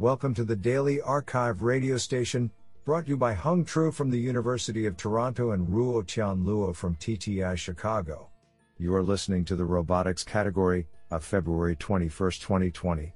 Welcome 0.00 0.34
to 0.34 0.44
the 0.44 0.56
Daily 0.56 1.00
Archive 1.00 1.62
radio 1.62 1.96
station, 1.98 2.50
brought 2.84 3.04
to 3.04 3.10
you 3.10 3.16
by 3.16 3.32
Hung 3.32 3.64
Tru 3.64 3.92
from 3.92 4.10
the 4.10 4.18
University 4.18 4.86
of 4.86 4.96
Toronto 4.96 5.52
and 5.52 5.68
Ruo 5.68 6.04
Tian 6.04 6.44
Luo 6.44 6.74
from 6.74 6.96
TTI 6.96 7.56
Chicago. 7.56 8.28
You 8.76 8.92
are 8.96 9.04
listening 9.04 9.44
to 9.44 9.54
the 9.54 9.64
robotics 9.64 10.24
category 10.24 10.88
of 11.12 11.22
February 11.22 11.76
21, 11.76 12.10
2020. 12.10 13.14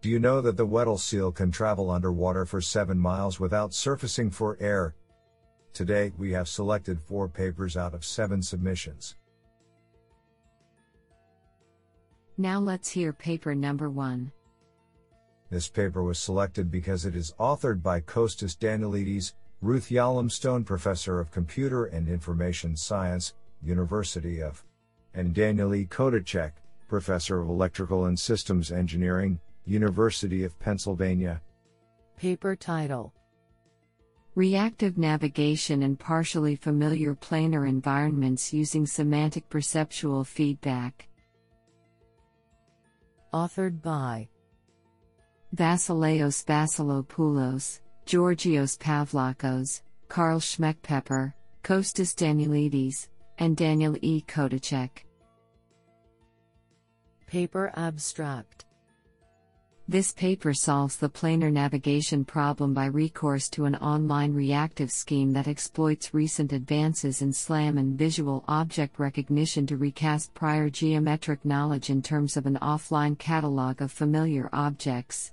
Do 0.00 0.08
you 0.08 0.18
know 0.18 0.40
that 0.40 0.56
the 0.56 0.64
Weddell 0.64 0.96
seal 0.96 1.30
can 1.30 1.50
travel 1.50 1.90
underwater 1.90 2.46
for 2.46 2.62
7 2.62 2.98
miles 2.98 3.38
without 3.38 3.74
surfacing 3.74 4.30
for 4.30 4.56
air? 4.60 4.94
Today, 5.74 6.14
we 6.16 6.32
have 6.32 6.48
selected 6.48 7.02
4 7.02 7.28
papers 7.28 7.76
out 7.76 7.92
of 7.92 8.02
7 8.02 8.40
submissions. 8.40 9.16
Now 12.38 12.60
let's 12.60 12.88
hear 12.88 13.12
paper 13.12 13.54
number 13.54 13.90
1. 13.90 14.32
This 15.50 15.68
paper 15.68 16.02
was 16.02 16.18
selected 16.18 16.70
because 16.70 17.06
it 17.06 17.16
is 17.16 17.34
authored 17.40 17.82
by 17.82 18.00
Kostas 18.00 18.56
Daniilidis, 18.56 19.32
Ruth 19.62 19.88
Yalom 19.88 20.30
Stone 20.30 20.64
Professor 20.64 21.20
of 21.20 21.30
Computer 21.30 21.86
and 21.86 22.08
Information 22.08 22.76
Science, 22.76 23.34
University 23.62 24.40
of, 24.42 24.62
and 25.14 25.34
Daniel 25.34 25.74
E. 25.74 25.86
Koditschek, 25.86 26.52
Professor 26.86 27.40
of 27.40 27.48
Electrical 27.48 28.06
and 28.06 28.18
Systems 28.18 28.70
Engineering, 28.70 29.40
University 29.64 30.44
of 30.44 30.58
Pennsylvania. 30.58 31.40
Paper 32.18 32.54
title 32.54 33.12
Reactive 34.34 34.96
Navigation 34.98 35.82
in 35.82 35.96
Partially 35.96 36.56
Familiar 36.56 37.14
Planar 37.14 37.68
Environments 37.68 38.52
Using 38.52 38.86
Semantic 38.86 39.48
Perceptual 39.48 40.24
Feedback. 40.24 41.08
Authored 43.34 43.82
by 43.82 44.28
Vasileios 45.54 46.44
Vasilopoulos, 46.44 47.80
Georgios 48.04 48.76
Pavlakos, 48.76 49.80
Karl 50.08 50.40
Schmeckpeper, 50.40 51.32
Kostas 51.64 52.14
Daniilidis, 52.14 53.08
and 53.38 53.56
Daniel 53.56 53.96
E. 54.02 54.20
Koditschek. 54.28 54.90
Paper 57.26 57.72
Abstract 57.76 58.66
This 59.88 60.12
paper 60.12 60.52
solves 60.52 60.96
the 60.96 61.08
planar 61.08 61.50
navigation 61.50 62.26
problem 62.26 62.74
by 62.74 62.84
recourse 62.84 63.48
to 63.50 63.64
an 63.64 63.74
online 63.76 64.34
reactive 64.34 64.90
scheme 64.90 65.32
that 65.32 65.48
exploits 65.48 66.12
recent 66.12 66.52
advances 66.52 67.22
in 67.22 67.32
SLAM 67.32 67.78
and 67.78 67.96
visual 67.96 68.44
object 68.48 68.98
recognition 68.98 69.66
to 69.66 69.78
recast 69.78 70.34
prior 70.34 70.68
geometric 70.68 71.42
knowledge 71.46 71.88
in 71.88 72.02
terms 72.02 72.36
of 72.36 72.44
an 72.44 72.58
offline 72.60 73.18
catalog 73.18 73.80
of 73.80 73.90
familiar 73.90 74.50
objects. 74.52 75.32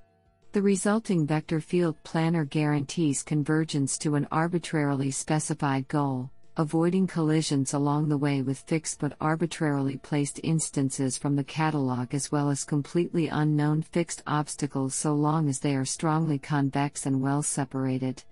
The 0.55 0.61
resulting 0.61 1.27
vector 1.27 1.59
field 1.59 2.01
planner 2.05 2.45
guarantees 2.45 3.23
convergence 3.23 3.97
to 3.97 4.15
an 4.15 4.25
arbitrarily 4.31 5.11
specified 5.11 5.89
goal, 5.89 6.31
avoiding 6.55 7.07
collisions 7.07 7.73
along 7.73 8.07
the 8.07 8.17
way 8.17 8.41
with 8.41 8.59
fixed 8.59 9.01
but 9.01 9.17
arbitrarily 9.19 9.97
placed 9.97 10.39
instances 10.43 11.17
from 11.17 11.35
the 11.35 11.43
catalog 11.43 12.13
as 12.13 12.31
well 12.31 12.49
as 12.49 12.63
completely 12.63 13.27
unknown 13.27 13.81
fixed 13.81 14.23
obstacles 14.25 14.95
so 14.95 15.13
long 15.13 15.49
as 15.49 15.59
they 15.59 15.75
are 15.75 15.83
strongly 15.83 16.39
convex 16.39 17.05
and 17.05 17.21
well 17.21 17.43
separated. 17.43 18.23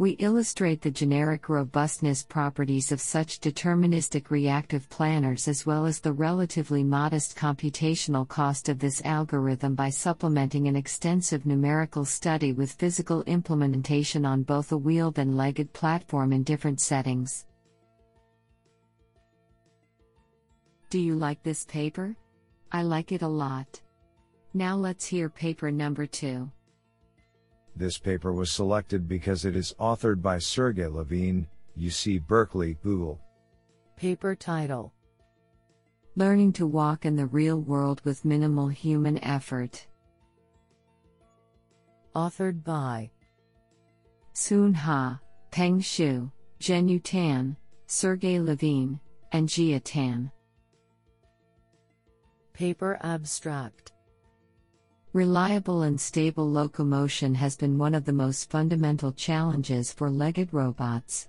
We 0.00 0.12
illustrate 0.12 0.80
the 0.80 0.90
generic 0.90 1.50
robustness 1.50 2.22
properties 2.22 2.90
of 2.90 3.02
such 3.02 3.38
deterministic 3.38 4.30
reactive 4.30 4.88
planners 4.88 5.46
as 5.46 5.66
well 5.66 5.84
as 5.84 6.00
the 6.00 6.14
relatively 6.14 6.82
modest 6.82 7.36
computational 7.36 8.26
cost 8.26 8.70
of 8.70 8.78
this 8.78 9.04
algorithm 9.04 9.74
by 9.74 9.90
supplementing 9.90 10.68
an 10.68 10.74
extensive 10.74 11.44
numerical 11.44 12.06
study 12.06 12.54
with 12.54 12.72
physical 12.72 13.22
implementation 13.24 14.24
on 14.24 14.42
both 14.42 14.72
a 14.72 14.78
wheeled 14.78 15.18
and 15.18 15.36
legged 15.36 15.70
platform 15.74 16.32
in 16.32 16.44
different 16.44 16.80
settings. 16.80 17.44
Do 20.88 20.98
you 20.98 21.14
like 21.14 21.42
this 21.42 21.66
paper? 21.66 22.16
I 22.72 22.84
like 22.84 23.12
it 23.12 23.20
a 23.20 23.28
lot. 23.28 23.78
Now 24.54 24.76
let's 24.76 25.04
hear 25.04 25.28
paper 25.28 25.70
number 25.70 26.06
2. 26.06 26.50
This 27.76 27.98
paper 27.98 28.32
was 28.32 28.50
selected 28.50 29.08
because 29.08 29.44
it 29.44 29.56
is 29.56 29.74
authored 29.80 30.20
by 30.20 30.38
Sergey 30.38 30.86
Levine, 30.86 31.46
UC 31.78 32.26
Berkeley, 32.26 32.76
Google. 32.82 33.20
Paper 33.96 34.34
title 34.34 34.92
Learning 36.16 36.52
to 36.54 36.66
Walk 36.66 37.06
in 37.06 37.16
the 37.16 37.26
Real 37.26 37.60
World 37.60 38.00
with 38.04 38.24
Minimal 38.24 38.68
Human 38.68 39.22
Effort. 39.24 39.86
Authored 42.14 42.64
by 42.64 43.10
Sehoon 44.34 44.74
Ha, 44.74 45.20
Peng 45.50 45.80
Xu, 45.80 46.30
Zhenyu 46.60 47.00
Tan, 47.02 47.56
Sergey 47.86 48.40
Levine, 48.40 49.00
and 49.32 49.48
Jie 49.48 49.80
Tan. 49.82 50.30
Paper 52.52 52.98
Abstract 53.02 53.92
Reliable 55.12 55.82
and 55.82 56.00
stable 56.00 56.48
locomotion 56.48 57.34
has 57.34 57.56
been 57.56 57.76
one 57.76 57.96
of 57.96 58.04
the 58.04 58.12
most 58.12 58.48
fundamental 58.48 59.10
challenges 59.10 59.92
for 59.92 60.08
legged 60.08 60.48
robots. 60.52 61.28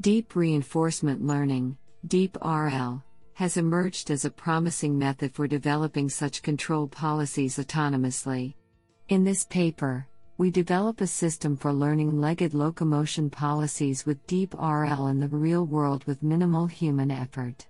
Deep 0.00 0.34
reinforcement 0.34 1.24
learning, 1.24 1.76
Deep 2.08 2.36
RL, 2.44 3.00
has 3.34 3.56
emerged 3.56 4.10
as 4.10 4.24
a 4.24 4.30
promising 4.30 4.98
method 4.98 5.32
for 5.32 5.46
developing 5.46 6.08
such 6.08 6.42
control 6.42 6.88
policies 6.88 7.58
autonomously. 7.58 8.54
In 9.08 9.22
this 9.22 9.44
paper, 9.44 10.08
we 10.36 10.50
develop 10.50 11.00
a 11.00 11.06
system 11.06 11.56
for 11.56 11.72
learning 11.72 12.20
legged 12.20 12.54
locomotion 12.54 13.30
policies 13.30 14.04
with 14.04 14.26
Deep 14.26 14.52
RL 14.54 15.06
in 15.06 15.20
the 15.20 15.28
real 15.28 15.64
world 15.64 16.02
with 16.06 16.24
minimal 16.24 16.66
human 16.66 17.12
effort. 17.12 17.68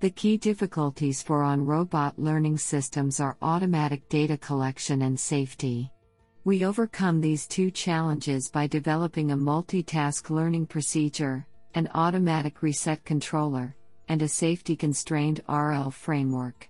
The 0.00 0.10
key 0.10 0.36
difficulties 0.36 1.24
for 1.24 1.42
on 1.42 1.66
robot 1.66 2.16
learning 2.20 2.58
systems 2.58 3.18
are 3.18 3.36
automatic 3.42 4.08
data 4.08 4.38
collection 4.38 5.02
and 5.02 5.18
safety. 5.18 5.90
We 6.44 6.64
overcome 6.64 7.20
these 7.20 7.48
two 7.48 7.72
challenges 7.72 8.48
by 8.48 8.68
developing 8.68 9.32
a 9.32 9.36
multitask 9.36 10.30
learning 10.30 10.66
procedure, 10.66 11.48
an 11.74 11.90
automatic 11.94 12.62
reset 12.62 13.04
controller, 13.04 13.74
and 14.08 14.22
a 14.22 14.28
safety 14.28 14.76
constrained 14.76 15.40
RL 15.48 15.90
framework. 15.90 16.68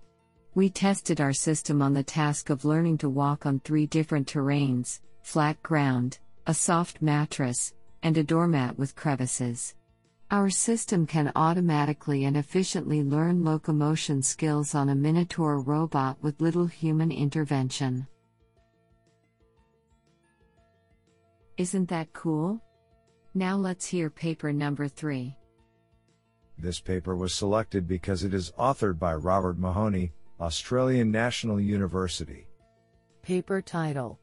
We 0.55 0.71
tested 0.71 1.21
our 1.21 1.33
system 1.33 1.83
on 1.83 1.93
the 1.93 2.01
task 2.01 2.49
of 2.49 2.65
learning 2.65 2.97
to 2.99 3.09
walk 3.09 3.45
on 3.45 3.59
three 3.59 3.85
different 3.85 4.27
terrains 4.27 5.01
flat 5.21 5.61
ground, 5.61 6.17
a 6.47 6.53
soft 6.55 6.99
mattress, 6.99 7.75
and 8.01 8.17
a 8.17 8.23
doormat 8.23 8.75
with 8.79 8.95
crevices. 8.95 9.75
Our 10.31 10.51
system 10.51 11.07
can 11.07 11.31
automatically 11.35 12.25
and 12.25 12.37
efficiently 12.37 13.03
learn 13.03 13.43
locomotion 13.43 14.21
skills 14.21 14.75
on 14.75 14.89
a 14.89 14.95
Minotaur 14.95 15.59
robot 15.59 16.17
with 16.21 16.39
little 16.39 16.67
human 16.67 17.11
intervention. 17.11 18.05
Isn't 21.57 21.89
that 21.89 22.13
cool? 22.13 22.61
Now 23.33 23.57
let's 23.57 23.87
hear 23.87 24.11
paper 24.11 24.53
number 24.53 24.87
3. 24.87 25.35
This 26.59 26.79
paper 26.79 27.15
was 27.15 27.33
selected 27.33 27.87
because 27.87 28.23
it 28.23 28.33
is 28.33 28.51
authored 28.51 28.99
by 28.99 29.15
Robert 29.15 29.57
Mahony, 29.57 30.11
Australian 30.39 31.09
National 31.09 31.59
University. 31.59 32.45
Paper 33.23 33.63
title 33.63 34.19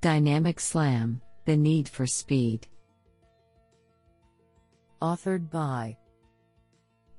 Dynamic 0.00 0.58
Slam 0.58 1.22
The 1.44 1.56
Need 1.56 1.88
for 1.88 2.08
Speed. 2.08 2.66
Authored 5.02 5.48
by 5.48 5.96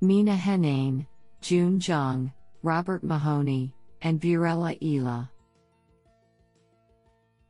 Mina 0.01 0.35
Henein, 0.35 1.07
Jun 1.41 1.79
Zhang, 1.79 2.31
Robert 2.61 3.03
Mahony, 3.03 3.73
and 4.03 4.21
Viorela 4.21 4.77
Ila. 4.83 5.31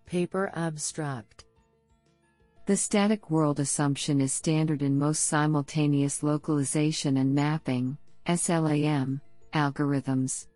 Paper 0.05 0.49
Abstract 0.55 1.43
The 2.65 2.77
static 2.77 3.29
world 3.29 3.59
assumption 3.59 4.21
is 4.21 4.31
standard 4.31 4.81
in 4.81 4.97
most 4.97 5.25
simultaneous 5.25 6.23
localization 6.23 7.17
and 7.17 7.35
mapping 7.35 7.97
SLAM, 8.25 9.19
algorithms. 9.53 10.47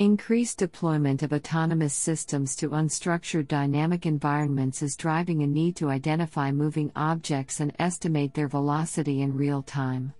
Increased 0.00 0.56
deployment 0.56 1.22
of 1.22 1.34
autonomous 1.34 1.92
systems 1.92 2.56
to 2.56 2.70
unstructured 2.70 3.48
dynamic 3.48 4.06
environments 4.06 4.80
is 4.80 4.96
driving 4.96 5.42
a 5.42 5.46
need 5.46 5.76
to 5.76 5.90
identify 5.90 6.50
moving 6.50 6.90
objects 6.96 7.60
and 7.60 7.76
estimate 7.78 8.32
their 8.32 8.48
velocity 8.48 9.20
in 9.20 9.36
real 9.36 9.62
time. 9.62 10.14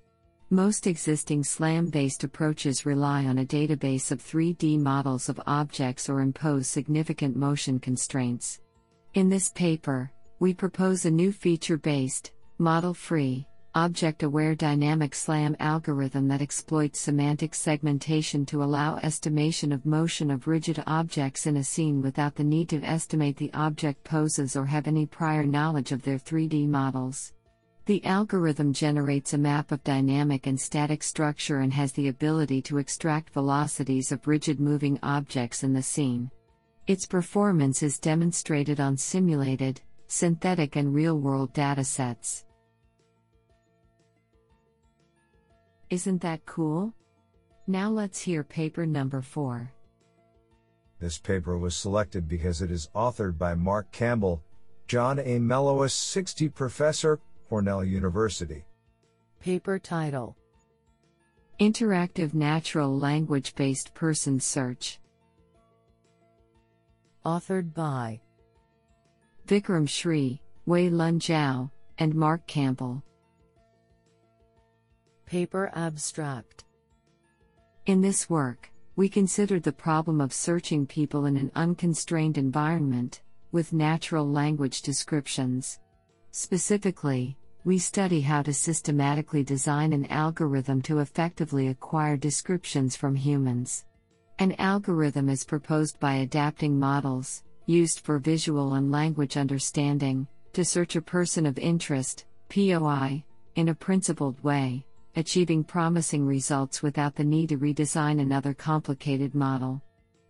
Most 0.51 0.87
existing 0.87 1.43
SLAM 1.45 1.87
based 1.89 2.25
approaches 2.25 2.85
rely 2.85 3.25
on 3.25 3.39
a 3.39 3.45
database 3.47 4.11
of 4.11 4.23
3D 4.23 4.79
models 4.79 5.31
of 5.31 5.41
objects 5.47 6.11
or 6.11 6.21
impose 6.21 6.69
significant 6.69 7.35
motion 7.35 7.79
constraints. 7.79 8.61
In 9.15 9.31
this 9.31 9.49
paper, 9.49 10.13
we 10.41 10.53
propose 10.53 11.07
a 11.07 11.11
new 11.11 11.33
feature 11.33 11.79
based, 11.79 12.33
model 12.59 12.93
free, 12.93 13.47
object 13.75 14.25
aware 14.25 14.57
dynamic 14.57 15.15
SLAM 15.15 15.55
algorithm 15.61 16.27
that 16.27 16.43
exploits 16.43 16.99
semantic 16.99 17.55
segmentation 17.55 18.45
to 18.47 18.65
allow 18.65 18.97
estimation 18.97 19.71
of 19.71 19.87
motion 19.87 20.29
of 20.31 20.49
rigid 20.49 20.83
objects 20.89 21.47
in 21.47 21.57
a 21.57 21.63
scene 21.63 22.03
without 22.03 22.35
the 22.35 22.43
need 22.43 22.69
to 22.69 22.83
estimate 22.83 23.37
the 23.37 23.53
object 23.55 24.03
poses 24.03 24.57
or 24.57 24.67
have 24.67 24.89
any 24.89 25.07
prior 25.07 25.45
knowledge 25.45 25.93
of 25.93 26.03
their 26.03 26.19
3D 26.19 26.69
models. 26.69 27.33
The 27.87 28.05
algorithm 28.05 28.73
generates 28.73 29.35
a 29.35 29.39
map 29.39 29.71
of 29.71 29.85
dynamic 29.85 30.49
and 30.49 30.61
static 30.61 31.03
structure 31.05 31.61
and 31.61 31.73
has 31.73 31.93
the 31.93 32.09
ability 32.09 32.63
to 32.63 32.79
extract 32.79 33.33
velocities 33.33 34.11
of 34.11 34.27
rigid 34.27 34.59
moving 34.59 34.99
objects 35.03 35.63
in 35.63 35.73
the 35.73 35.83
scene. 35.83 36.31
Its 36.89 37.07
performance 37.07 37.85
is 37.85 38.01
demonstrated 38.01 38.81
on 38.81 38.97
simulated, 38.97 39.81
synthetic, 40.09 40.75
and 40.75 40.93
real 40.93 41.19
world 41.19 41.55
datasets. 41.55 42.45
Isn't 45.91 46.21
that 46.21 46.47
cool? 46.47 46.95
Now 47.67 47.91
let's 47.91 48.21
hear 48.21 48.45
paper 48.45 48.87
number 48.87 49.23
4. 49.23 49.73
This 51.01 51.19
paper 51.19 51.59
was 51.59 51.77
selected 51.77 52.29
because 52.29 52.63
it 52.63 52.71
is 52.71 52.89
authored 52.95 53.37
by 53.37 53.57
Mark 53.57 53.91
Campbell, 53.91 54.41
John 54.87 55.19
A. 55.19 55.39
Mellowes 55.41 55.93
60 55.93 56.49
Professor, 56.51 57.19
Cornell 57.49 57.85
University. 57.85 58.65
Paper 59.41 59.81
title 59.81 60.37
Interactive 61.59 62.35
Natural 62.35 62.97
Language 62.97 63.57
Based 63.57 63.93
Person 63.93 64.39
Search. 64.39 65.01
Authored 67.27 67.75
by 67.75 68.21
Vikram 69.49 69.89
Shree, 69.89 70.41
Wei 70.67 70.89
Lun 70.89 71.19
Zhao, 71.19 71.71
and 71.99 72.15
Mark 72.15 72.47
Campbell. 72.47 73.03
Paper 75.31 75.71
Abstract 75.77 76.65
In 77.87 78.01
this 78.01 78.29
work, 78.29 78.69
we 78.97 79.09
considered 79.09 79.63
the 79.63 79.71
problem 79.71 80.21
of 80.21 80.33
searching 80.33 80.89
people 80.89 81.27
in 81.27 81.37
an 81.37 81.53
unconstrained 81.55 82.37
environment, 82.37 83.23
with 83.53 83.73
natural 83.73 84.29
language 84.29 84.83
descriptions. 84.83 85.79
Specifically, 86.33 87.37
we 87.65 87.79
study 87.79 88.21
how 88.21 88.43
to 88.43 88.53
systematically 88.53 89.45
design 89.45 89.93
an 89.93 90.07
algorithm 90.07 90.83
to 90.83 90.99
effectively 90.99 91.69
acquire 91.69 92.17
descriptions 92.17 92.97
from 92.97 93.15
humans. 93.15 93.85
An 94.41 94.57
algorithm 94.59 95.29
is 95.29 95.45
proposed 95.45 96.01
by 96.01 96.15
adapting 96.15 96.77
models, 96.77 97.45
used 97.67 98.01
for 98.01 98.19
visual 98.19 98.75
and 98.75 98.91
language 98.91 99.37
understanding, 99.37 100.27
to 100.55 100.65
search 100.65 100.97
a 100.97 101.01
person 101.01 101.47
of 101.47 101.57
interest, 101.57 102.25
POI, 102.49 103.23
in 103.55 103.69
a 103.69 103.75
principled 103.77 104.43
way 104.43 104.85
achieving 105.17 105.65
promising 105.65 106.27
results 106.27 106.83
without 106.83 107.15
the 107.15 107.25
need 107.25 107.49
to 107.49 107.59
redesign 107.59 108.21
another 108.21 108.55
complicated 108.55 109.35
model. 109.35 109.83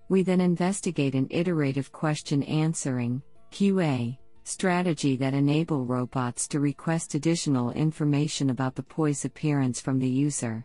We 0.09 0.23
then 0.23 0.41
investigate 0.41 1.15
an 1.15 1.29
iterative 1.31 1.93
question 1.93 2.43
answering 2.45 3.23
QA 3.53 4.19
strategy 4.45 5.17
that 5.17 5.35
enable 5.35 5.85
robots 5.85 6.49
to 6.49 6.61
request 6.61 7.15
additional 7.15 7.71
information 7.71 8.51
about 8.51 8.75
the 8.75 8.83
poise 8.83 9.25
appearance 9.25 9.81
from 9.81 9.99
the 9.99 10.09
user. 10.09 10.65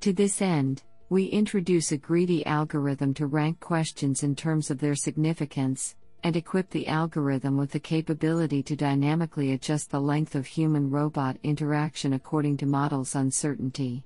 To 0.00 0.12
this 0.12 0.42
end, 0.42 0.82
we 1.10 1.26
introduce 1.26 1.92
a 1.92 1.98
greedy 1.98 2.44
algorithm 2.46 3.14
to 3.14 3.26
rank 3.26 3.60
questions 3.60 4.22
in 4.22 4.34
terms 4.34 4.70
of 4.70 4.78
their 4.78 4.94
significance, 4.94 5.96
and 6.22 6.36
equip 6.36 6.70
the 6.70 6.86
algorithm 6.86 7.56
with 7.56 7.70
the 7.70 7.80
capability 7.80 8.62
to 8.62 8.76
dynamically 8.76 9.52
adjust 9.52 9.90
the 9.90 10.00
length 10.00 10.34
of 10.34 10.46
human 10.46 10.90
robot 10.90 11.36
interaction 11.42 12.12
according 12.12 12.56
to 12.56 12.66
model's 12.66 13.14
uncertainty. 13.14 14.04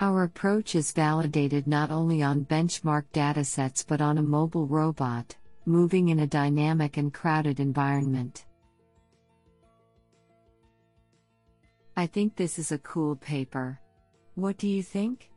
Our 0.00 0.24
approach 0.24 0.74
is 0.74 0.92
validated 0.92 1.66
not 1.66 1.90
only 1.90 2.22
on 2.22 2.46
benchmark 2.46 3.04
datasets 3.12 3.84
but 3.86 4.00
on 4.00 4.18
a 4.18 4.22
mobile 4.22 4.66
robot, 4.66 5.36
moving 5.66 6.08
in 6.08 6.20
a 6.20 6.26
dynamic 6.26 6.96
and 6.96 7.12
crowded 7.12 7.60
environment. 7.60 8.46
I 11.96 12.06
think 12.06 12.34
this 12.34 12.58
is 12.58 12.72
a 12.72 12.78
cool 12.78 13.16
paper. 13.16 13.78
What 14.36 14.56
do 14.56 14.66
you 14.66 14.82
think? 14.82 15.30